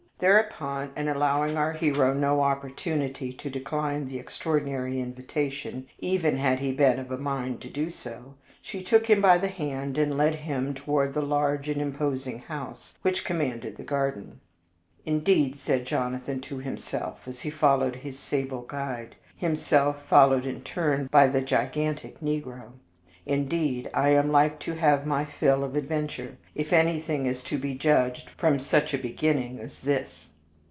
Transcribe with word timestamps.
Thereupon, 0.21 0.91
and 0.95 1.09
allowing 1.09 1.57
our 1.57 1.73
hero 1.73 2.13
no 2.13 2.41
opportunity 2.43 3.33
to 3.33 3.49
decline 3.49 4.05
this 4.07 4.19
extraordinary 4.19 4.99
invitation, 5.01 5.87
even 5.97 6.37
had 6.37 6.59
he 6.59 6.71
been 6.73 6.99
of 6.99 7.09
a 7.09 7.17
mind 7.17 7.59
to 7.61 7.71
do 7.71 7.89
so, 7.89 8.35
she 8.61 8.83
took 8.83 9.07
him 9.07 9.19
by 9.19 9.39
the 9.39 9.47
hand 9.47 9.97
and 9.97 10.15
led 10.19 10.35
him 10.35 10.75
toward 10.75 11.15
the 11.15 11.23
large 11.23 11.69
and 11.69 11.81
imposing 11.81 12.37
house 12.37 12.93
which 13.01 13.25
commanded 13.25 13.77
the 13.77 13.83
garden. 13.83 14.39
"Indeed," 15.07 15.57
says 15.57 15.87
Jonathan 15.87 16.39
to 16.41 16.59
himself, 16.59 17.27
as 17.27 17.41
he 17.41 17.49
followed 17.49 17.95
his 17.95 18.19
sable 18.19 18.61
guide 18.61 19.15
himself 19.35 20.05
followed 20.05 20.45
in 20.45 20.61
turn 20.61 21.07
by 21.11 21.25
the 21.25 21.41
gigantic 21.41 22.19
negro 22.19 22.73
"indeed, 23.23 23.87
I 23.93 24.09
am 24.09 24.31
like 24.31 24.57
to 24.61 24.73
have 24.73 25.05
my 25.05 25.25
fill 25.25 25.63
of 25.63 25.75
adventure, 25.75 26.35
if 26.55 26.73
anything 26.73 27.27
is 27.27 27.43
to 27.43 27.57
be 27.59 27.75
judged 27.75 28.27
from 28.31 28.57
such 28.57 28.95
a 28.95 28.97
beginning 28.97 29.59
as 29.59 29.81
this." 29.81 30.27